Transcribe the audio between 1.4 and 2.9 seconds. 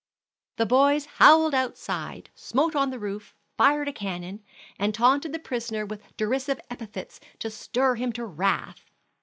outside, smote on